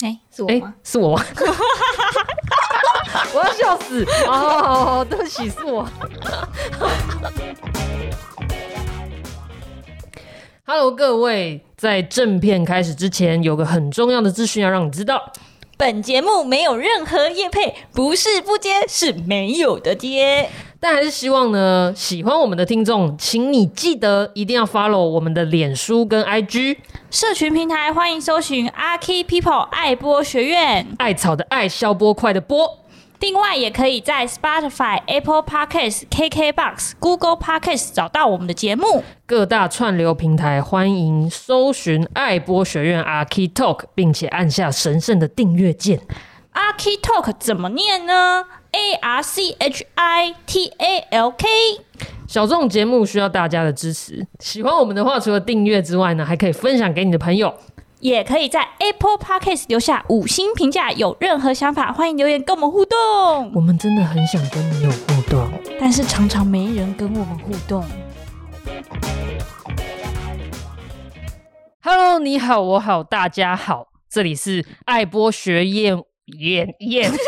[0.00, 0.74] 哎，是我吗？
[0.84, 1.24] 是我吗？
[3.34, 4.04] 我要笑死！
[4.26, 5.88] 哦，对不起，是我。
[10.64, 15.32] Hello，各位，在正片开始之前，有个很重要的资讯要让你知道。
[15.76, 20.48] 本节目没有任何业配，不是不接，是没有的接。
[20.80, 26.76] 但还是希望呢，喜欢我们的听众，请你记得一定要 follow 我们的脸书跟 IG
[27.10, 32.80] 社群平台，欢迎搜寻阿 Key People 爱播学院，艾草的艾，消波块的波。
[33.20, 39.02] 另外，也可以在 Spotify、Apple Podcasts、KKBox、Google Podcasts 找到我们的节目。
[39.24, 46.00] 各大串流平台欢迎搜寻爱播学院 Archi Talk，并且按下神圣的订阅键。
[46.52, 51.48] Archi Talk 怎么念呢？A R C H I T A L K。
[52.28, 57.54] 小众节目需要大家的支持，喜欢我们的话，除了订阅之外呢，还可以分享给你的朋友。
[58.00, 60.92] 也可以在 Apple Podcast 留下五星评价。
[60.92, 63.50] 有任何想法，欢迎留言跟我们互动。
[63.54, 65.48] 我们真的很想跟你有互动，
[65.80, 67.82] 但是常常没人跟我们互动。
[71.82, 75.98] Hello，你好，我好，大家好，这里是爱播学院
[76.38, 77.10] 演演。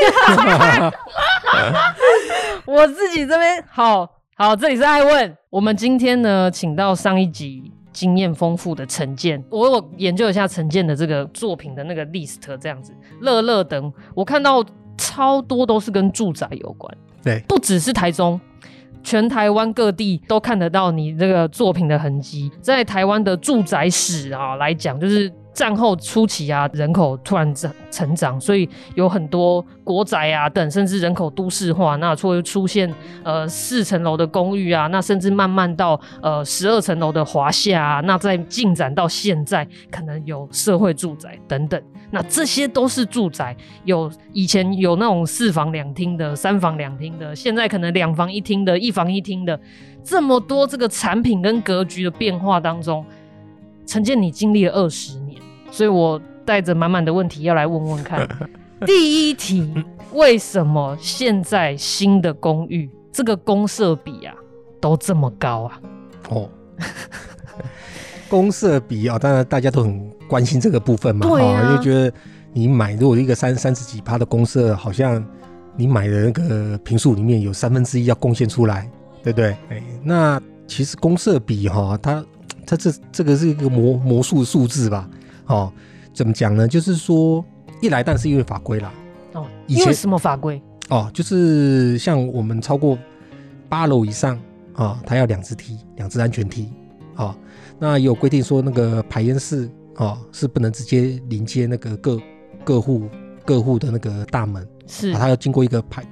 [2.67, 5.37] 我自己这边好好，这里是爱问。
[5.51, 7.71] 我们今天呢，请到上一集。
[7.93, 14.65] 经验丰富的陈建，我有研究一下陈建的这个作品的那个 list，这样子，乐乐等，我看到
[14.97, 18.41] 超多都是跟住宅有关，对，不只是台中，
[19.03, 25.31] 全台湾各地都看得到你这个作品的痕迹，在台湾的住宅史啊来讲，就是。
[25.53, 32.93] 战后初期啊，人口突然成成长，所以有很多国宅啊等，甚至人口都市化，那会出现
[33.25, 49.59] 呃四层楼的公寓啊，那甚至慢慢到呃十二层楼的华厦啊，那再进展到现在可能有社会住宅等等，那这些都是住宅，有以前有那种四房两厅的、三房两厅的，现在可能两房一厅的、一房一厅的，
[50.05, 53.05] 这么多这个产品跟格局的变化当中，
[53.85, 55.20] 陈建你经历了二十。
[55.71, 58.29] 所以我带着满满的问题要来问问看。
[58.87, 59.73] 第一题，
[60.15, 64.35] 为什么现在新的公寓这个公设比啊
[64.81, 65.81] 都这么高啊？
[66.31, 66.49] 哦，
[68.27, 72.11] 公设比啊，当然大家都很关心这个部分嘛，对啊，因为觉得
[72.55, 75.23] 你买如果一个三三十几趴的公设，好像
[75.77, 78.91] 你买的那个平数里面有三分之一要贡献出来，
[79.23, 79.55] 对不对？
[79.69, 82.25] 哎，那其实公设比哈，它
[82.67, 85.07] 它这这个是一个魔魔术数字吧？
[85.51, 85.73] 哦，
[86.15, 86.69] 怎么讲呢？
[86.69, 87.45] 就是说，
[87.83, 88.93] 一来，但是因为法规啦。
[89.33, 90.63] 哦，以前什么法规？
[90.89, 92.97] 哦，就是像我们超过
[93.69, 94.37] 八楼以上
[94.75, 96.69] 啊、哦，它要两只梯，两只安全梯。
[97.17, 97.37] 啊、哦，
[97.79, 102.21] 那也有规定说，那个排烟室啊是不能直接临接那个各
[102.65, 103.09] 各户
[103.45, 106.05] 各户的那个大门，是，它要经过一个排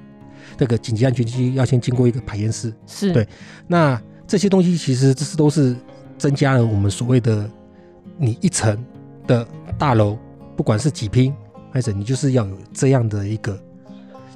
[0.57, 2.73] 那个紧急安全区，要先经过一个排烟室。
[2.85, 3.25] 是对。
[3.67, 5.75] 那这些东西其实这是都是
[6.17, 7.49] 增加了我们所谓的
[8.17, 8.77] 你一层。
[9.29, 9.47] 的
[9.77, 10.17] 大楼，
[10.57, 11.31] 不管是几平，
[11.71, 13.57] 还是你就是要有这样的一个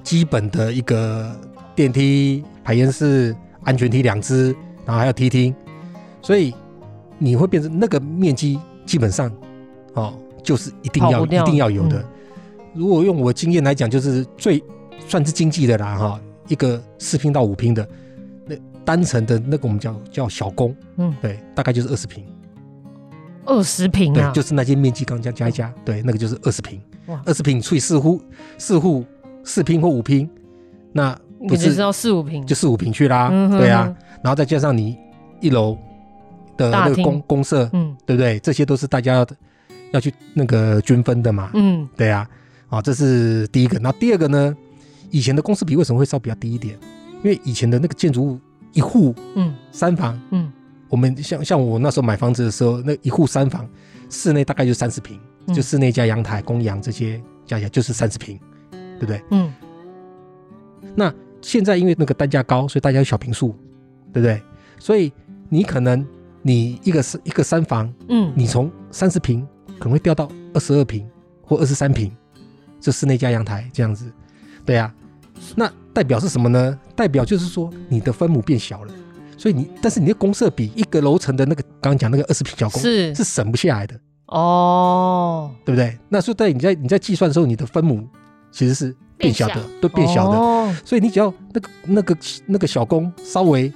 [0.04, 1.36] 基本的一个
[1.76, 4.56] 电梯、排烟室、安全梯两只，
[4.86, 5.54] 然后还有梯厅，
[6.22, 6.54] 所以
[7.18, 9.32] 你会变成那个面积基本上
[9.96, 12.00] 哦，就是一定要一定要有的。
[12.00, 12.06] 嗯、
[12.76, 14.64] 如果用我经验来讲，就是最
[15.08, 17.88] 算是经济的啦哈，一个四平到五平的
[18.46, 18.56] 那
[18.86, 22.24] 单层的那个我们叫叫小工，嗯，对，大概就是二十坪。
[23.46, 26.80] 二十平啊，对，就是那些面积刚加加一加，对，那个就是二十平。
[27.08, 28.22] 哇，二十平除以四户，
[28.58, 29.06] 四户
[29.44, 30.30] 四平或五平，
[30.92, 31.18] 那
[31.48, 33.94] 不是要四五平，就四五平去啦，嗯、对啊。
[34.24, 34.98] 然后再加上你
[35.42, 35.78] 一楼
[36.56, 38.40] 的那个公公社，嗯，对不对？
[38.40, 39.28] 这些都是大家要
[39.92, 42.28] 要去那个均分的嘛，嗯，对啊。
[42.70, 43.78] 啊，这是第一个。
[43.80, 44.56] 那第二个呢？
[45.12, 46.76] 以前的公司比为什么会稍比较低一点？
[47.24, 48.40] 因为以前的那个建筑物
[48.72, 50.52] 一户，嗯，三房，嗯。
[50.94, 53.68] 我们像像我那时候买房子的时候，那一户三房，
[54.12, 59.24] 室内大概就三十平，就室内加阳台、公阳这些加起来就是三十平，对不对？
[59.32, 59.52] 嗯。
[60.96, 61.12] 那
[61.42, 63.56] 现在因为那个单价高，所以大家有小平数，
[64.14, 64.40] 对不对？
[64.78, 65.12] 所以
[65.50, 66.06] 你可能
[66.44, 69.42] 你一个是一个三房，嗯，你从三十平
[69.80, 71.10] 可能会掉到二十二平
[71.42, 72.16] 或二十三平，
[72.80, 74.06] 就室内加阳台这样子，
[74.64, 74.94] 对啊。
[75.56, 76.80] 那代表是什么呢？
[76.96, 78.93] 代表就是说你的分母变小了。
[79.44, 83.94] 所以你，但是你的公设比一个楼层的那个刚刚讲那个二十平小公是是省不下来的
[84.28, 86.00] 哦，对不对？
[86.08, 88.08] 那所以在你在你在计算的时候，你的分母
[88.54, 90.38] 其实是变小的，都变小的。
[90.38, 93.70] 哦、所以你只要那个那个那个小公稍微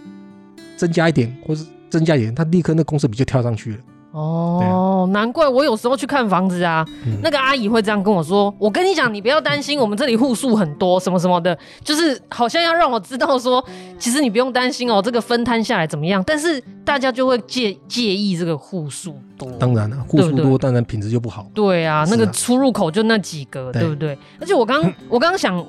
[0.77, 3.77] 增加一点，或是增加一点，它立刻那公设比就跳上去了。
[4.17, 13.63] 哦，啊、难怪我有时候去看房子啊，嗯、那个阿姨会这样跟我说：“我跟你讲，你不要担心，我们这里户数很多，什么什么的，就是好像要让我知道说，
[13.99, 16.23] 其实你不用担心哦，这个分摊下来怎么样？
[16.25, 21.45] 但是大家就会介介意这个户数多，当然了，户数多，对对当然品质就不好。
[21.53, 24.17] 对啊，那个出入口就那几个，对，对不对？
[24.41, 25.63] 而且我刚我刚想。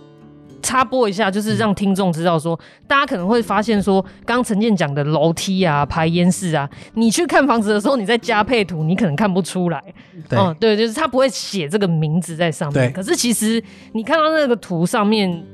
[0.62, 9.82] 插播一下，就是让听众知道说，嗯、大家可能会发现说，刚刚陈建讲的楼梯啊、排烟室啊，你去看房子的时候，你在加配图，你可能看不出来。
[10.28, 12.90] 对，嗯，对，就是他不会写这个名字在上面。
[12.90, 12.92] 对。
[12.92, 13.62] 可是其实
[13.92, 15.44] 你看到那个图上面，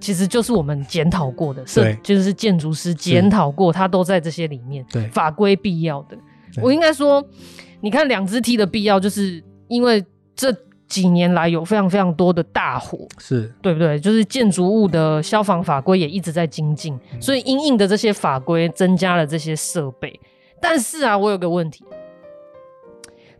[0.00, 4.84] 其实就是我们检讨过的，是就是建筑师检讨过，他都在这些里面。
[4.90, 5.06] 对。
[5.08, 6.16] 法规必要的，
[6.62, 7.24] 我应该说，
[7.80, 10.04] 你看两只梯的必要，就是因为
[10.34, 10.54] 这。
[10.92, 13.98] 几年来有非常非常多的大火，是对不对？
[13.98, 20.20] 就是建筑物的消防法规也一直在精进，嗯、所以因应的这些法规增加了这些设备。
[20.60, 21.82] 但是啊，我有个问题，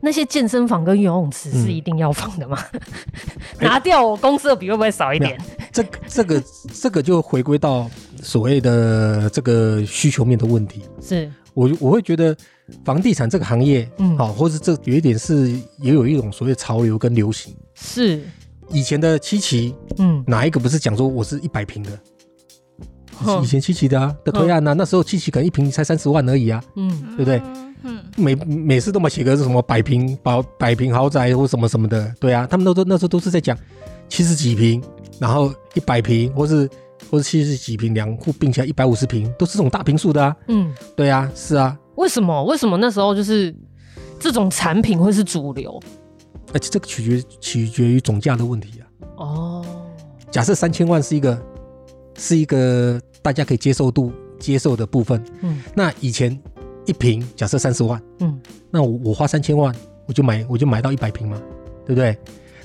[0.01, 2.57] 那些健身房跟游泳池是一定要放的吗？
[3.61, 5.39] 嗯、拿掉我公司的比会不会少一点？
[5.71, 6.43] 这这个
[6.81, 7.91] 这个就回归到
[8.23, 10.81] 所谓的这个需求面的问题。
[11.03, 12.35] 是我我会觉得。
[12.85, 18.21] 房地产这个行业，嗯，好，或者这有一点是也有一种所谓潮流跟流行，是。
[18.71, 21.91] 以前的七期，嗯，哪一个不是讲说我是一百平的？
[23.43, 27.43] 以前七期的啊的推案啊，那时候七期可能一平才三十万而已啊，嗯，对不对？
[27.83, 33.57] 嗯，每每次都嘛写个是什么百平百百平豪宅或什么什么的，对啊，他们都都那时候都是在讲
[34.09, 34.83] 七十几平，
[35.19, 36.67] 然后一百平，或是
[37.11, 41.77] 或是七十几平两户并起来一百五十平，都是这种大平数的啊，嗯，对啊，是啊。
[41.97, 42.45] 为什么？
[42.45, 43.55] 为什么那时候就是
[44.19, 45.81] 这种产品会是主流？
[46.53, 48.85] 而且这个取决取决于总价的问题啊。
[49.17, 49.67] 哦，
[50.31, 51.41] 假设三千万是一个
[52.17, 55.23] 是一个大家可以接受度接受的部分。
[55.43, 56.39] 嗯，那以前
[56.87, 58.41] 一瓶假设三十万，嗯，
[58.71, 59.75] 那我我花三千万
[60.07, 61.41] 我就买我就买到一百瓶嘛，
[61.87, 62.17] 对不对？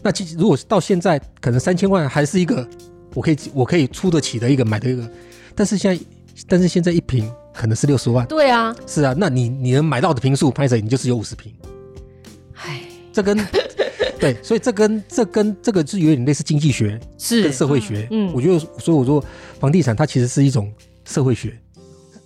[0.01, 2.67] 那其实如果到现在可能三千万还是一个
[3.13, 5.09] 我可以我可以出得起的一个买的一个，
[5.55, 6.03] 但是现在
[6.47, 7.29] 但是现在一坪。
[7.57, 11.51] 可能是六十万，对啊，是啊，那你你能买到的平数，拍摄你就是有五十平，
[12.53, 13.35] 哎，这跟
[14.21, 17.41] 对，所以这跟这跟这个是有点类似经济学，是。
[17.41, 19.23] 跟社会学，嗯，我觉得，所以我说
[19.59, 20.71] 房地产它其实是一种
[21.03, 21.59] 社会学，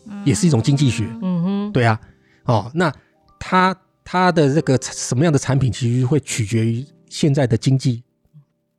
[0.09, 1.97] 嗯、也是一种经济学，嗯哼，对啊，
[2.43, 2.93] 哦，那
[3.39, 3.73] 它
[4.03, 8.03] 它的这个什么样的产品，其实会取决于现在的经济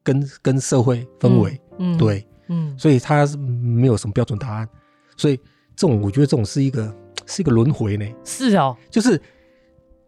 [0.03, 4.69] 跟跟社会氛围，嗯，对，嗯，所以它是没有什么标准答案，
[5.17, 5.41] 所以。
[5.77, 6.95] 这种我觉得这种是一个
[7.27, 9.21] 是一个轮回呢，是哦，就是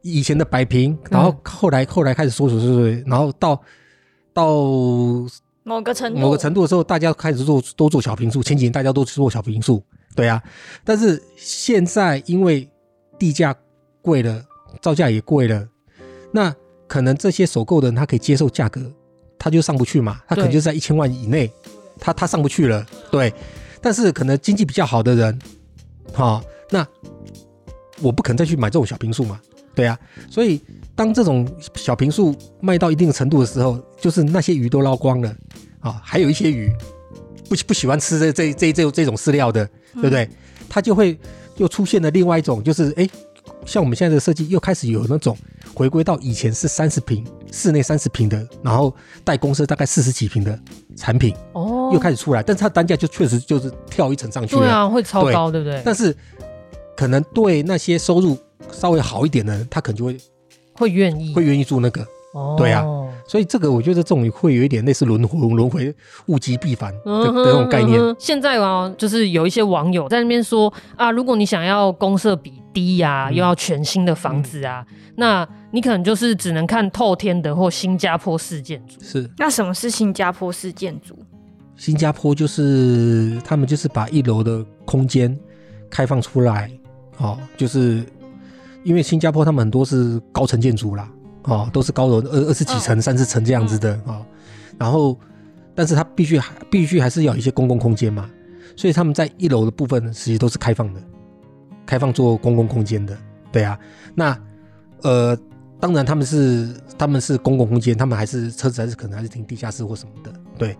[0.02, 3.60] 以前的摆平，然后后来、嗯、后来开始缩水缩水，然后到
[4.32, 4.44] 到
[5.62, 6.20] 某个程度。
[6.20, 9.82] 某个程度的时候，大家开始做都做小平数，前几年大家都做小平数，
[10.14, 10.42] 对啊，
[10.84, 12.68] 但是现在因为
[13.18, 13.54] 地价
[14.02, 14.44] 贵了，
[14.82, 15.66] 造价也贵了，
[16.32, 16.54] 那
[16.86, 18.92] 可能这些首购的人他可以接受价格，
[19.38, 21.50] 他就上不去嘛，他可能就在一千万以内，
[21.98, 23.32] 他他上不去了，对，
[23.84, 25.38] 但是可能经济比较好的人。
[26.14, 26.86] 好，那
[28.00, 29.38] 我不可能再去买这种小平数嘛，
[29.74, 29.98] 对啊，
[30.30, 30.58] 所以
[30.94, 35.36] 当这种小平数卖到一定的程度的时候，就是那些鱼都捞光了
[35.80, 36.72] 啊，还有一些鱼
[37.48, 40.26] 不不喜欢吃这这这这这种饲料的，对不对？
[40.68, 41.18] 它就会
[41.56, 43.06] 又出现了另外一种，就是哎，
[43.66, 45.36] 像我们现在的设计又开始有那种
[45.74, 48.94] 回归到以前是三十平室内三十平的，然后
[49.24, 50.58] 带公设大概四十几平的
[50.96, 51.90] 产品哦。
[51.92, 54.62] 又开始出来，但是它单价就确实就是跳一层上去了。
[54.62, 55.82] 对啊，会超高，对，不对？
[55.84, 56.14] 但是
[56.96, 58.36] 可能对那些收入
[58.70, 60.16] 稍微好一点的人，他可能就会
[60.74, 62.04] 会愿意会愿意住那个。
[62.34, 62.84] 哦，对啊，
[63.28, 65.94] 所以这个我觉得这种会有一点类似轮回轮回
[66.26, 68.00] 物极必反的的这种概念。
[68.18, 79.00] 现在啊，就是有一些网友在那边说啊，如果你想要公社比低呀、又要全新的房子啊，嗯、那你可能就是只能看透天的或新加坡式建筑。
[79.00, 81.16] 是，那什么是新加坡式建筑？
[81.76, 85.36] 新加坡就是他们就是把一楼的空间
[85.88, 86.70] 开放出来，
[87.16, 88.04] 哦，就是
[88.82, 91.08] 因为新加坡他们很多是高层建筑啦，
[91.44, 94.26] 哦，都是高楼二二十几层、三十层这样子的啊、哦，
[94.78, 95.18] 然后，
[95.74, 98.30] 但是它必须还必须还是要有一些公共空间嘛，
[98.76, 101.00] 所以他们在一楼的部分其实都是开放的，
[101.86, 103.16] 开放做公共空间的，
[103.52, 103.78] 对啊，
[104.14, 104.38] 那
[105.02, 105.36] 呃，
[105.78, 110.76] 当然他们是他们是公共空间，他们还是车子还是可能还是停地下室或什么的，对。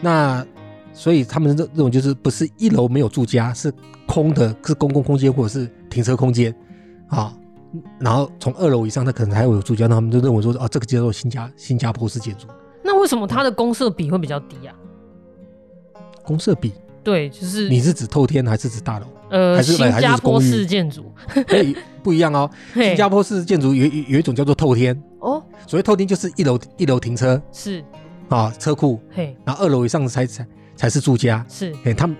[0.00, 0.44] 那
[0.92, 3.72] 所以他们这这种就是不是一楼没有住家，是
[4.06, 6.54] 空的，是公共空间或者是停车空间
[7.08, 7.36] 啊。
[8.00, 12.48] 然后从二楼以上，他可能还会有住家，那他们就认为说，啊，这个叫做新加新加坡式建筑。
[12.82, 14.74] 那为什么它的公设比会比较低啊？
[16.24, 19.06] 公设比对，就是你是指透天还是指大楼？
[19.30, 21.12] 呃，还是新加坡式建筑？
[21.48, 22.50] 哎，不一样哦。
[22.74, 27.82] 新加坡式建筑有有一种叫做透天哦，所谓透天就是一楼一楼停车是
[28.28, 31.72] 啊车库，嘿，然后二楼以上才才才是住家是。
[31.84, 32.16] 哎，他们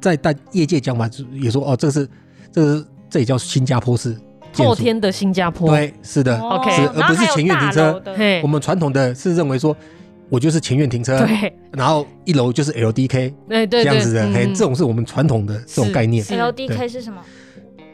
[0.00, 2.08] 在大业界讲法也说哦，这个是
[2.50, 4.16] 这个是这也叫新加坡式。
[4.54, 8.02] 后天的新加坡，对，是的，OK，是而不是前院停车。
[8.42, 9.76] 我们传统的是认为说，
[10.30, 16.24] 我就是前院停车，对，然后一楼就是 LDK，对对，这样子的，哎，这种是我们传统的这种概念。
[16.24, 17.22] LDK 是什么？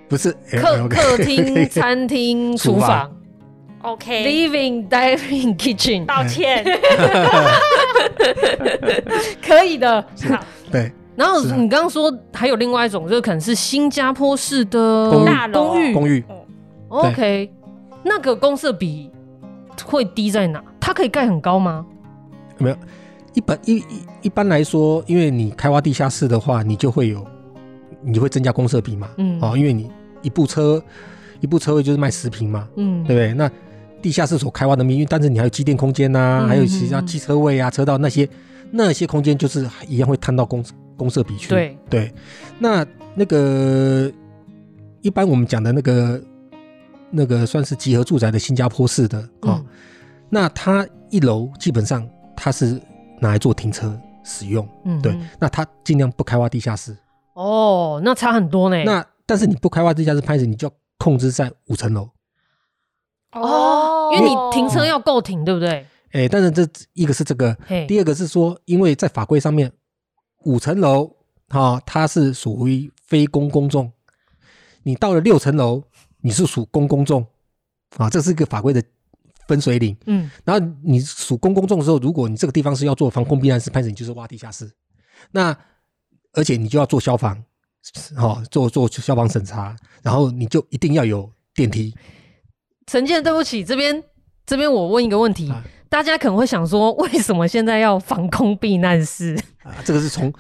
[0.08, 3.10] 不是客客厅、 餐厅、厨房
[3.82, 6.04] ，OK，Living、Dining、Kitchen。
[6.04, 6.64] 抱歉，
[9.44, 10.04] 可以的，
[10.70, 10.92] 对。
[11.16, 15.10] 然后你刚刚说还有另外一种，就是可能是新加坡式的
[15.52, 16.24] 公寓，公寓。
[16.88, 17.50] OK，
[18.02, 19.10] 那个公设比
[19.84, 20.62] 会低在哪？
[20.80, 21.86] 它可以盖很高吗？
[22.58, 22.76] 没有，
[23.34, 23.84] 一般一一
[24.23, 27.26] 一般来说，因为你开挖地下室的话，你就会有，
[28.02, 29.11] 你会增加公设比嘛。
[29.18, 29.38] 嗯。
[29.40, 29.90] 哦，因为你
[30.23, 30.82] 一部车
[31.40, 32.68] 一部车位就是卖十平嘛。
[32.76, 33.02] 嗯。
[33.04, 33.34] 对不对？
[33.34, 33.50] 那
[34.00, 38.28] 地下室所开挖的面积，但是你还有机电空间呐、啊，还有其他机车位啊、车道那些
[38.70, 40.64] 那些空间，就是一样会摊到公
[40.96, 41.49] 公设比去。
[41.49, 42.12] 对对。
[42.58, 44.11] 那那个
[45.02, 46.20] 一般我们讲的那个。
[47.16, 49.66] 那个算是集合住宅的新加坡式的啊，嗯、
[50.28, 52.04] 那它一楼基本上
[52.36, 52.80] 它是
[53.20, 56.96] 拿来做停车使用，嗯，对，那它尽量不开挖地下室。
[57.34, 58.82] 哦，那差很多呢。
[58.84, 62.08] 那但是你不开挖地下室拍子，你就要控制在五层楼。
[63.32, 65.86] 哦，因为你停车要够停，对不对？
[66.12, 67.56] 哎、欸，但是这一个是这个，
[67.88, 69.72] 第二个是说，因为在法规上面，
[70.44, 71.16] 五层楼
[71.48, 73.92] 哈，它是属于非公公众，
[74.82, 75.82] 你到了六层楼。
[76.26, 77.22] 你是属公公众
[77.98, 78.82] 啊，这是一个法规的
[79.46, 79.96] 分水岭。
[80.06, 84.70] 嗯，然后你属公公众的时候，如果你这个地方是要做防空避难室，拍摄你就是挖地下室。
[85.30, 85.56] 那
[86.32, 87.42] 而且你就要做消防，
[88.16, 91.94] 好、哦、做做消防审查，然后你就一定要有电梯。
[92.86, 94.02] 陈建，对不起，这边
[94.44, 99.34] 这边我问一个问题，啊、大家可能会想说，为什么现在要防空避难室？
[99.62, 100.32] 啊，这个是从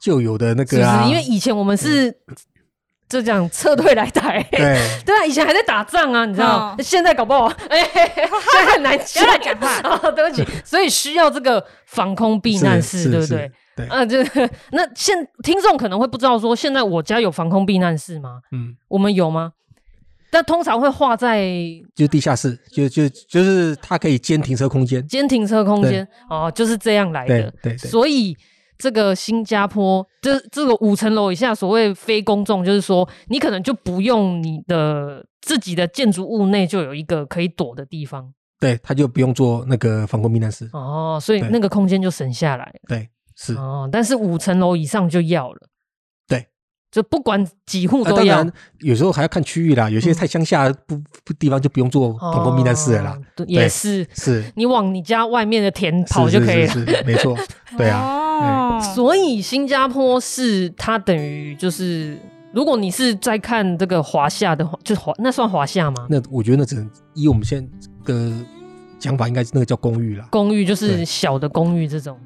[0.00, 2.16] 旧有的那个啊，是是因为以前我们是。
[3.10, 6.76] 嗯就这样撤退来台，对 对啊，以前还在打仗啊，你知道？
[6.78, 7.82] 现在搞不好，哎，
[8.52, 10.46] 现在很难讲，不要讲话， 对不起。
[10.64, 13.50] 所以需要这个防空避难室，对不对？
[13.74, 14.18] 对，啊，就
[14.70, 18.40] 那现听众可能会不知道，说现在我家有防空避难室吗？
[18.52, 19.52] 嗯，我们有吗？
[20.30, 21.44] 但通常会画在
[21.96, 28.36] 就地下室，就就就是它可以兼停车空间，兼停车空间哦，就是这样来的，对，所以。
[28.80, 40.66] 这个新加坡，这这个五层楼以下所谓非公众，就是说你可能就不用你的自己的建筑物内就有一个可以躲的地方，对，他就不用做那个防空避难室。
[40.72, 42.72] 哦，所以那个空间就省下来了。
[42.88, 43.54] 对，是。
[43.54, 45.60] 哦，但是五层楼以上就要了，
[46.26, 46.46] 对，
[46.90, 48.46] 就不管几户都要。
[48.78, 53.18] 有时候还要看区域啦，有些太乡下不不地方就不用做防空避难室了啦。
[53.46, 54.50] 也是，是。
[54.56, 57.36] 你往你家外面的田跑就可以了，没错，
[57.76, 58.19] 对啊。
[58.94, 62.18] 所以新加坡是它等于就是，
[62.52, 66.06] 如果你是在看这个华夏的话，就华那算华夏吗？
[66.08, 68.32] 那我觉得那只能以我们现在的
[68.98, 70.26] 讲法，应该是那个叫公寓啦。
[70.30, 72.18] 公寓就是小的公寓这种，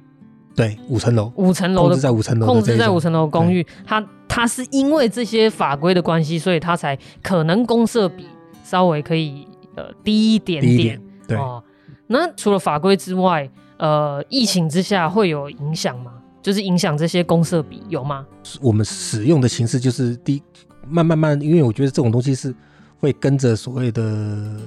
[0.54, 8.26] 对，五层楼，五层楼的控制在五层楼，控制在五层楼公寓，它它是因为这些法规的关系，所以它才可能公设比
[8.62, 11.37] 稍微可以呃低一点点，对。
[11.37, 11.62] 哦，
[12.06, 16.12] 那除了法规之外，呃，疫情之下会有影响吗？
[16.42, 18.26] 就是影响这些公设比有吗？
[18.60, 20.42] 我们使用的形式就是第
[20.88, 22.54] 慢慢慢，因为我觉得这种东西是
[23.00, 24.60] 会跟着所谓的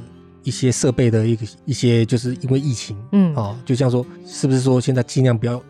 [0.43, 5.61] 一些设备的一个一些，就是因为疫情，嗯，哦，就像说是不是说现在尽量不要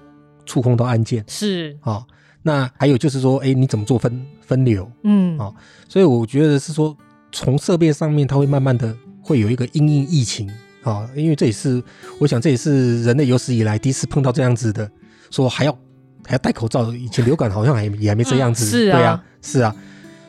[0.46, 2.06] 触碰到按键，是哦，
[2.41, 4.89] 那还有就是说，哎，你怎么做分分流？
[5.03, 5.53] 嗯，哦，
[5.89, 6.96] 所以我觉得是说
[7.34, 10.50] 从设备上面，它会慢慢的会有一个因应疫情
[10.84, 11.84] 啊，因为这也是
[12.20, 14.90] 我想这也是人类有史以来第一次碰到这样子的，
[15.32, 15.78] 说还要。
[16.26, 19.74] 还要戴口罩，以前流感好像还也还没这样子，嗯、是啊，对啊，是啊，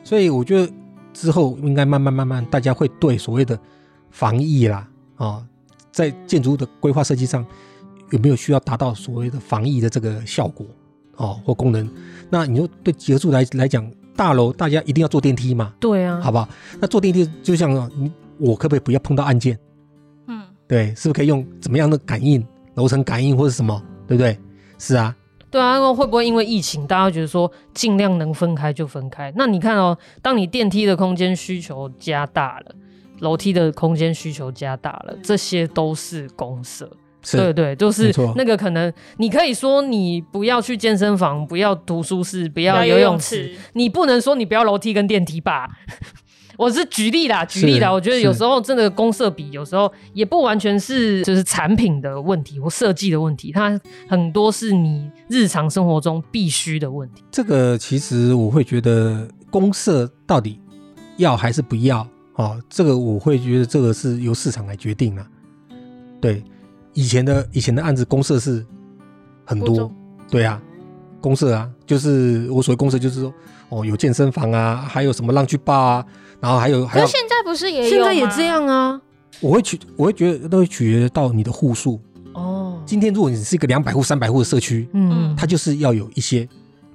[0.05, 0.73] 所以我觉得
[1.13, 3.59] 之后应该慢慢慢慢，大家会对所谓的
[4.13, 5.47] 防疫啦，啊、哦，
[5.91, 7.45] 在建筑物的规划设计上
[8.11, 10.65] 有没有需要达到所谓的防疫的这个效果
[11.17, 11.91] 哦或功能？
[12.31, 15.75] 那你说对集合住来来讲，大楼大家一定要坐电梯吗？
[15.81, 16.49] 对啊，好不好？
[16.79, 19.59] 那坐电梯就像你我可不可以不要碰到按键？
[20.69, 24.39] 嗯，对，是不是可以用怎么样的感应，楼层感应或者什么，对不对？
[24.79, 25.15] 是啊。
[25.51, 29.33] 对啊，会不会因为疫情，大家觉得说尽量能分开就分开？
[29.35, 32.75] 那你看哦，当你电梯的空间需求加大了，
[33.21, 36.87] 楼梯的空间需求加大了，这些都是公设，
[37.33, 45.67] 对对，就是那个可能，你可以说你不要去健身房，不要读书室，不要游泳池，你不能说你不要楼梯跟电梯吧？
[46.59, 47.91] 我是举例啦，举例啦。
[47.91, 57.23] 我觉得有时候真的公社比，有时候也不完全是就是产品的问题或设计的问题，它很多是你日常生活中必须的问题。
[57.31, 60.61] 这个其实我会觉得公社到底
[61.17, 62.05] 要还是不要？
[62.35, 65.25] 哦，这个我会觉得这个是由市场来决定了。
[66.21, 66.43] 对。
[66.95, 68.67] 以前的以前的案子公社是
[69.45, 69.89] 很多，
[70.29, 70.61] 对啊，
[71.21, 73.33] 公社啊，就是我所谓公社，就是说
[73.69, 76.07] 哦，有健身房啊，还有什么浪去吧啊，
[76.41, 79.01] 然后还有还有，现在不是也有现在也这样啊？
[79.41, 82.01] 我会取，我会觉得都会取决到你的户数
[82.33, 82.81] 哦。
[82.87, 86.49] 今天如果你是一个两百户、三百户的社区，嗯，它就是要有一些，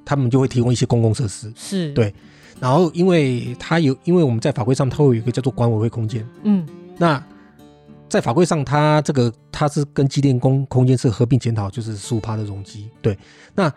[0.04, 2.14] 他们就会提供一些公共设施，是对。
[2.60, 6.66] 然后因为它有，因为我们在法规上它会有一个叫做管委会空间，嗯，
[6.98, 7.24] 那。
[8.10, 12.88] 在法规上，它这个它是跟机电工空间是合并检讨，就是十五趴的容积。
[13.02, 13.18] 对，
[13.56, 13.74] 那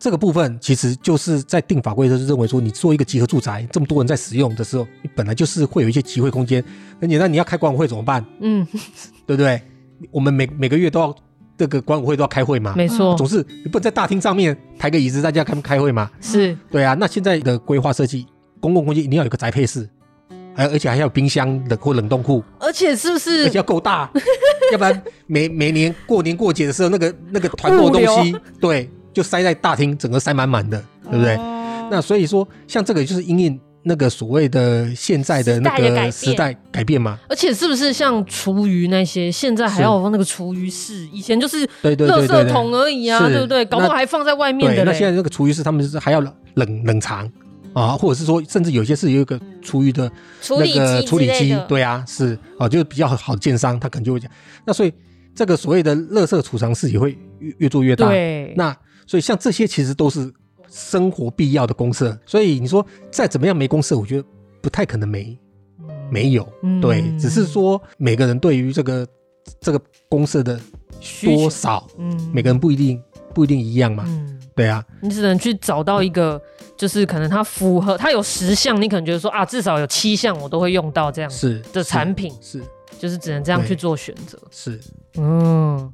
[0.00, 6.64] 这个部分其实就是在定法规的时候，认为说你做一个集合住宅，这么多人在使用的时候，你本来就是会有一些集会空间。
[6.98, 8.24] 很简单，你要开管委会怎么办？
[8.40, 8.66] 嗯，
[9.26, 9.60] 对不对？
[10.10, 11.14] 我们每每个月都要
[11.58, 12.72] 这个管委会都要开会嘛。
[12.74, 16.10] 没错，总是你不能在大厅上面排个椅子，大家开开会嘛。
[16.20, 16.94] 是，对啊。
[16.98, 18.26] 那现在的规划设计，
[18.58, 19.88] 公共空间一定要有个宅配室。
[20.52, 23.44] 还而且还要有冰箱冷或冷冻库，而且是不是？
[23.44, 24.10] 而且要够大，
[24.72, 28.90] 要不然每每年过年过节的时候，那个那个团购东西，对，
[29.20, 31.36] 就塞在大厅，整个塞满满的，对不对？
[31.36, 37.18] 哦、那所以说，像这个就是因应那个所谓的现在的那个时代改变嘛。
[37.28, 41.06] 而且是不是像厨余那些，现在还要放那个厨余室？
[41.12, 43.62] 以前就是对对对对垃圾桶而已啊，对不对？
[43.66, 44.84] 搞不好还放在外面的。
[44.84, 46.20] 那现在那个厨余室，他们是还要
[46.54, 47.30] 冷冷藏。
[47.72, 50.10] 啊，或者是说，甚至有些是有一个厨余的
[50.58, 54.28] 那个处理机，对啊，是啊，就是比较好的建商，他可能就会讲。
[54.64, 54.92] 那所以
[55.36, 58.08] 这个所谓的垃圾储藏室也会越越做越大。
[58.08, 58.76] 对，那
[59.10, 60.32] 所以像这些其实都是
[60.68, 62.16] 生活必要的公社。
[62.24, 64.24] 所以你说再怎么样没公社，我觉得
[64.62, 65.36] 不太可能没
[66.08, 66.48] 没有。
[66.80, 69.04] 对，只是说每个人对于这个
[69.60, 70.60] 这个公社的
[71.24, 73.02] 多少，嗯，每个人不一定
[73.34, 74.04] 不一定一样嘛。
[74.06, 76.40] 嗯对啊，你只能去找到一个。
[76.76, 82.64] 就是可能它符合，它有十项，你可能觉得说啊，至少有七项我都会用到这样子的产品，是，是，是
[82.98, 84.80] 就是只能这样去做选择，是，
[85.18, 85.92] 嗯。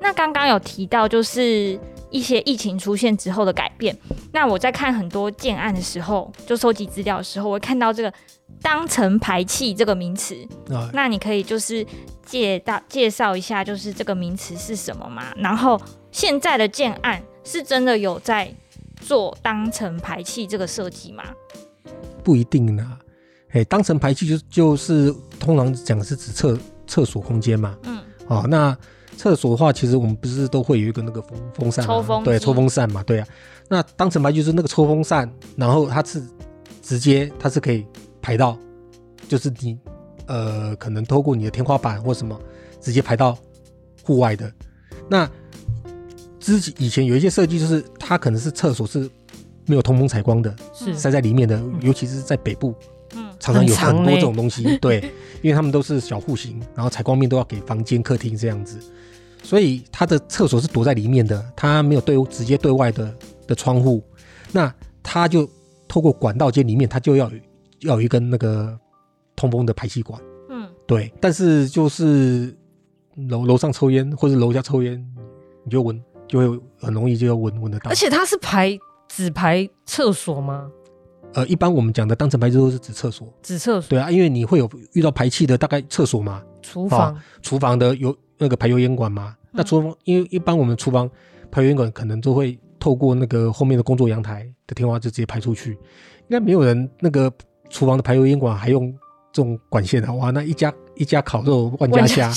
[0.00, 1.78] 那刚刚有提到就是
[2.10, 3.96] 一些疫情出现之后的改变，
[4.32, 8.12] 那我在看很多建案的时候，就收集资料的时候，我会看到这个
[8.60, 10.36] 当成排气这个名词，
[10.70, 11.86] 啊，那你可以就是
[12.24, 15.32] 介到介绍一下，就是这个名词是什么吗？
[15.36, 18.52] 然后现在的建案是真的有在。
[19.02, 21.22] 做当成排气这个设计吗？
[22.24, 22.98] 不一定呢。
[23.50, 27.76] 哎，当层排气就就是通常讲的是指厕厕所空间嘛。
[27.82, 28.00] 嗯。
[28.26, 28.76] 哦，那
[29.16, 33.26] 厕所的话，其实我们不是都会有一个那个风风扇，抽风对，抽风扇嘛，对啊。
[33.68, 36.22] 那当成排就是那个抽风扇，然后它是
[36.82, 37.84] 直接它是可以
[38.22, 38.56] 排到，
[39.26, 39.76] 就是你
[40.26, 42.38] 呃可能透过你的天花板或什么
[42.80, 43.36] 直接排到
[44.04, 44.52] 户外的。
[45.08, 45.28] 那
[46.38, 49.10] 之前以前有一些设计，就是它可能是厕所是
[49.64, 52.72] 没有通风采光的，是塞在里面的，尤其是在北部，
[53.16, 55.00] 嗯，常常有很多这种东西， 对，
[55.40, 58.78] 因为他们都是小户型，然后采光面都要给房间、客厅这样子，
[59.42, 63.14] 所以它的厕所是躲在里面的，它没有对直接对外的
[63.46, 64.02] 的窗户，
[64.52, 65.48] 那它就
[65.86, 67.30] 透过管道间里面，它就要
[67.80, 68.78] 要有一根那个
[69.34, 72.56] 通风的排气管，嗯，对，但是就是
[73.28, 75.02] 楼楼上抽烟或者楼下抽烟，
[75.64, 76.02] 你就闻。
[76.28, 78.76] 就会很容易就要闻闻得到，而且它是排
[79.08, 80.68] 只排厕所吗？
[81.34, 83.90] 呃，一般我们讲的当成排气都是指厕所，指厕所。
[83.90, 89.36] 对啊，因为你会有遇到排气的，大概厕所嘛，厨房，哦、厨房的有那个排油烟管嘛。
[89.42, 91.10] 嗯、那厨房，因为一般我们厨房
[91.50, 97.30] 排油烟管可能都会透过那个后面的工作阳台的天花就直接排出去，应该没有人那个
[97.68, 98.90] 厨房的排油烟管还用
[99.32, 102.34] 这种管线的哇，那一家一家烤肉万家香，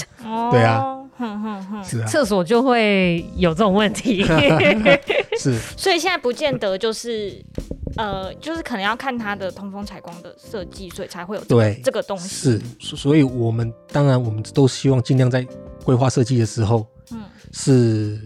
[0.52, 0.96] 对啊。
[1.20, 4.24] 哼哼哼，是啊，厕所就会有这种问题，
[5.38, 7.44] 是，所以现在不见得就是，
[8.00, 12.28] 呃，就是可能要看它的通风采光的设计，所以才会有这个、对这个东西。
[12.80, 15.46] 是，所以我们当然我们都希望尽量在
[15.84, 18.18] 规划设计的时候，嗯，是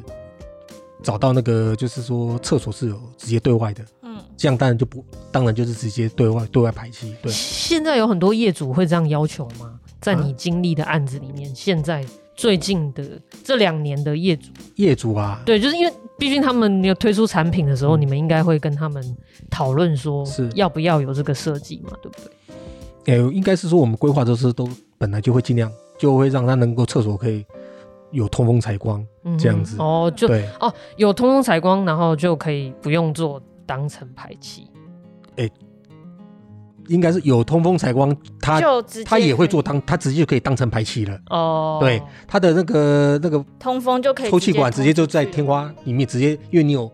[1.02, 7.16] 找到那个就是说厕所是有直接对外的，嗯，这样当然就不，当然就是直接对外对外排气。
[7.22, 9.80] 对，现在有很多业主会这样要求吗？
[10.00, 12.06] 在你经历的案子里面，啊、现在。
[12.36, 13.04] 最近的
[13.44, 19.04] 这两年的业主，业主啊，对，就是因为毕竟他们有推出产品的时候，嗯、你们应该会跟他们
[19.50, 23.16] 讨论说，是要不要有这个设计嘛，对不对？
[23.16, 24.68] 诶、欸，应该是说我们规划的时候都
[24.98, 27.46] 本来就会尽量，就会让他能够厕所可以
[28.12, 29.06] 有通风采光
[29.38, 29.76] 这样子。
[29.80, 34.68] 哦，就对哦，有通风采光，然后就可以不用做当层排气。
[35.36, 35.50] 哎，
[36.88, 38.62] 应该是有通风采光，它
[39.06, 41.18] 它也会做当，它直接就可以当成排气了。
[41.30, 46.92] 哦，对，它的那个那个通风就可以抽气管直接就在天花里面，直接因为你有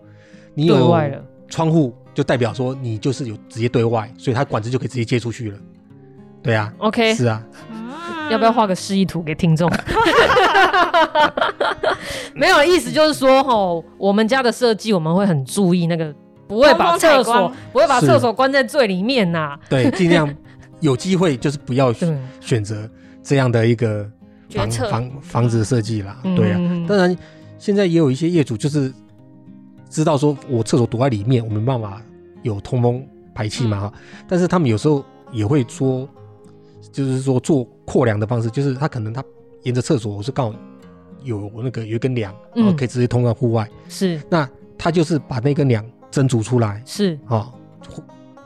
[0.53, 0.95] 你有
[1.47, 5.57] 窗户，就代表说你就是有直接对外，所以它管子就可以直接接出去了。
[6.41, 7.43] 对啊，OK，是啊，
[8.29, 9.69] 要不要画个示意图给听众？
[12.33, 16.13] 没有意思，就是说吼，我们家的设计我们会很注意那个。
[16.49, 19.59] 不会把厕所不会把厕所关在最里面呐、啊。
[19.69, 20.27] 对，尽量
[20.79, 21.93] 有机会就是不要
[22.41, 22.89] 选择
[23.21, 24.09] 这样的一个
[24.49, 26.19] 房房房子的设计啦。
[26.35, 27.15] 对啊，当然
[27.59, 28.91] 现在也有一些业主就是
[29.91, 32.01] 知道说我厕所堵在里面，我没办法
[32.41, 33.93] 有通风排气嘛哈。
[34.27, 36.09] 但是他们有时候也会说，
[36.91, 39.23] 就是说做扩梁的方式，就是他可能他
[39.61, 40.59] 沿着厕所我是刚好
[41.23, 43.69] 有那个有一根梁，然后可以直接通到户外。
[43.87, 45.85] 是，那他就是把那根梁。
[46.11, 47.53] 增筑出来是啊、哦，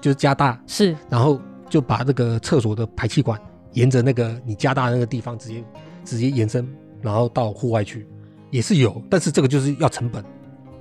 [0.02, 3.40] 就是加大是，然后就把这个厕所的排气管
[3.72, 5.64] 沿着那个你加大那个地方直接
[6.04, 6.68] 直接延伸，
[7.02, 8.08] 然后到户外去
[8.50, 10.24] 也是有，但是这个就是要成本。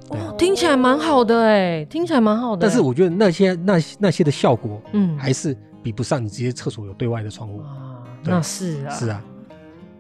[0.09, 2.67] 哦，听起来蛮好的哎，听起来蛮好的。
[2.67, 8.05] 但是我觉得那些那那些的效果，嗯，还是比不上你直接厕所有对外的窗户啊。
[8.25, 9.23] 那是啊，是啊，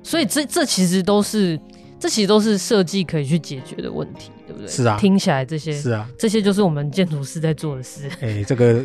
[0.02, 1.58] 所以这这其实都是。
[2.02, 4.66] 这其实都是设计可以去解决的问题，对不对？
[4.66, 8.08] 是啊，听起来这些是啊，这些就是我们建筑师在做的事。
[8.20, 8.84] 哎、欸，这个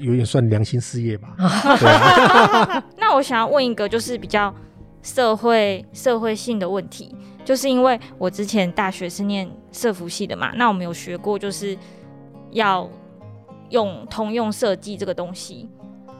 [0.00, 1.36] 有点算良心事业吧？
[2.98, 4.52] 那我想要问一个，就是比较
[5.04, 11.78] 社会社会性的问题，就是因为我之前大学是念社服系的嘛，那我们有学过，就是
[12.50, 12.90] 要
[13.70, 15.68] 用通用设计这个东西。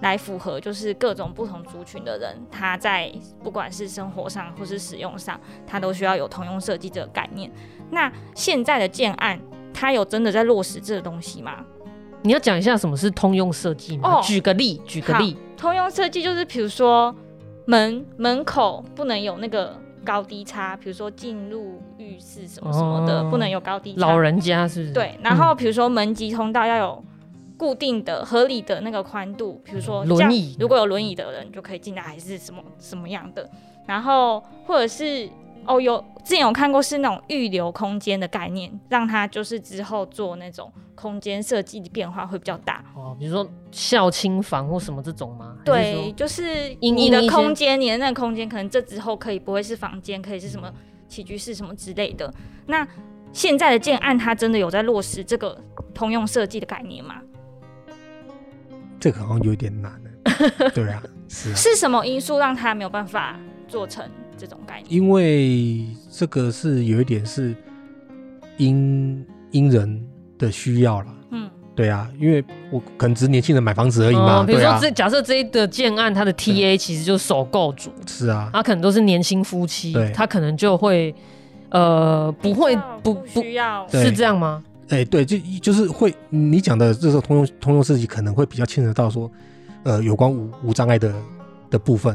[0.03, 3.11] 来符合就是各种不同族群的人，他在
[3.43, 7.51] 不管是生活上或是使用上，他都需要有通用设计这个概念。
[7.91, 9.41] 那现在的建案，
[9.73, 11.65] 他有真的在落实这个东西吗？
[12.23, 14.19] 你要讲一下什么是通用设计吗？
[14.19, 15.37] 哦，举个例，举个例。
[15.57, 17.15] 通用设计就是比如说
[17.67, 24.01] 门门口不能有那个高低差，比如说进入浴室什么什么的，哦，不能有高低差。
[24.01, 24.93] 老人家是不是？
[24.93, 27.05] 对，然后比如说门级通道要有。
[27.63, 33.49] 固定的、合理的那个宽度，比如说轮椅，如果有轮椅的人就可以进来，还是什么什么样的？
[33.87, 35.31] 然后或者是
[35.65, 43.17] 哦，有之前有看过是那种预留空间的概念，让它就是之后做那种空间设计的变化会比较大哦。
[43.17, 45.57] 比如说校青房或什么这种吗？
[45.65, 50.69] 对，就是你的空间，你的那个空间可能这之后可以不会是房间，可以是什么
[51.07, 52.35] 起居室什么之类的。
[52.67, 52.85] 那
[53.33, 55.57] 现在的建案，它真的有在落实这个
[55.95, 57.23] 通用设计的概念吗？
[59.03, 63.37] 这个好像有点难了， 对啊，是啊，是什么因素让他没有办法
[63.67, 64.87] 做成这种概念？
[64.89, 67.53] 因为这个是有一点是
[68.59, 70.01] 因因人
[70.39, 81.13] 的需要了，嗯，对啊，因为我可能只是年轻人买房子而已嘛，比如说这假设这一个建案，它的 TA 其实就是首购族，是啊，他可能都是年轻夫妻，他可能就会
[81.71, 83.85] 呃不会不不需要。
[83.89, 84.63] 是这样吗？
[84.89, 89.31] 哎、欸，对，就就是会你讲的这个通用通用设计可能会比较牵扯到说，
[89.85, 91.15] 呃，有关无无障碍的
[91.71, 92.15] 的部分，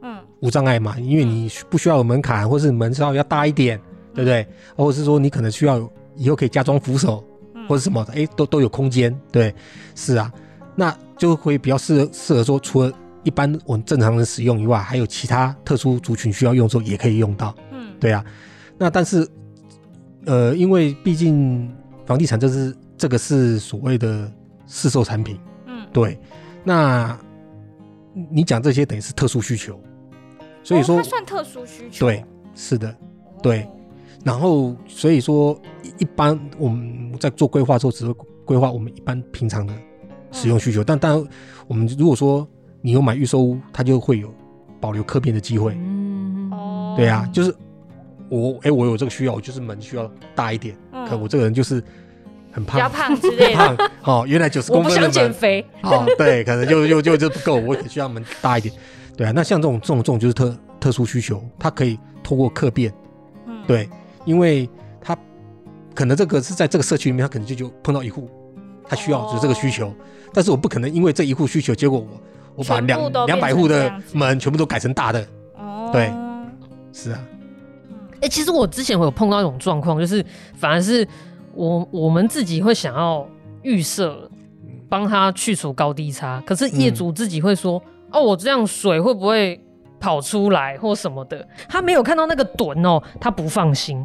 [0.00, 3.78] 嗯，无障碍嘛，因为你不需要有门槛，或是门稍微要大一点，
[4.14, 4.40] 对不对？
[4.42, 5.78] 嗯、或者是说你可能需要
[6.16, 7.22] 以后可以加装扶手，
[7.54, 9.54] 嗯、或者什么的，哎、欸，都都有空间，对，
[9.94, 10.32] 是啊，
[10.74, 12.90] 那就会比较适合适合说，除了
[13.24, 18.24] 一般我们正常人使用以外，还有其他特殊族群需要用的时候也可以用到，嗯，对啊，
[18.78, 19.28] 那但是，
[20.24, 21.70] 呃，因为毕竟。
[22.06, 24.32] 房地产这是这个是所谓的
[24.66, 26.18] 市售产品，嗯，对。
[26.62, 27.18] 那
[28.30, 29.78] 你讲这些等于是特殊需求，
[30.62, 32.96] 所以说、哦、它算特殊需求，对，是的，
[33.42, 33.68] 对。
[34.24, 35.60] 然后所以说
[35.98, 38.14] 一般我们在做规划的时候，只会
[38.44, 39.74] 规划我们一般平常的
[40.30, 40.82] 使用需求。
[40.82, 41.28] 嗯、但当然，
[41.66, 42.46] 我们如果说
[42.80, 44.32] 你有买预售屋，它就会有
[44.80, 47.52] 保留客变的机会，嗯，哦，对啊，就是。
[48.28, 50.76] 我哎、欸，我有这个需要，我就是门需要大一点。
[50.92, 51.82] 嗯、可我这个人就是
[52.50, 53.76] 很胖，比较胖之类的。
[53.76, 55.04] 胖哦，原来九十公分的门。
[55.04, 55.64] 我不想减肥。
[55.82, 58.74] 哦，对，可能就就就就不够，我也需要门大一点。
[59.16, 62.92] 对啊，那像这种这种这种就是特特殊需求，它可以透过客变。
[63.46, 63.62] 嗯。
[63.66, 63.88] 对，
[64.24, 64.68] 因为
[65.00, 65.16] 它
[65.94, 68.28] 可能这个是在这个社区里面，它可能就就碰到一户，
[68.88, 69.94] 他需要就是这个需求，哦、
[70.32, 72.20] 但是我不可能因为这一户需求，结果我
[72.56, 75.26] 我把两两百户的门全部都改成大的。
[75.56, 75.90] 哦。
[75.92, 76.12] 对，
[76.92, 77.20] 是啊。
[78.28, 81.06] 其实我之前会有碰到一种状况，就是反而是
[81.54, 83.26] 我我们自己会想要
[83.62, 84.30] 预设
[84.88, 89.60] 帮他去除高低差，可是业主自己会说：“嗯、哦，我这样水会不会
[89.98, 94.04] 跑出来或什么的，他没有看到那个墩哦，他不放心。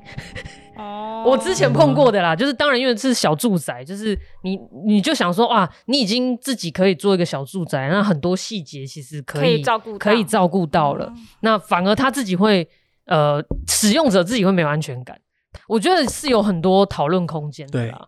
[0.77, 4.57] 哦， 我之前碰过的啦，就是当然因为是小住宅，就是你
[4.87, 12.67] 你就想说哇，你已经自己可以做一个小住宅，那很多细节其实可以，可以照顾可以照顾到了，嗯，那反而他自己会
[13.11, 15.19] 呃，使用者自己会没有安全感。
[15.67, 18.07] 我觉得是有很多讨论空间的啦。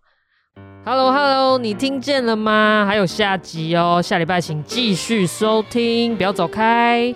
[0.85, 2.85] Hello Hello，你听见了吗？
[2.87, 7.13] 还有下集哦，下礼拜请继续收听，不要走开。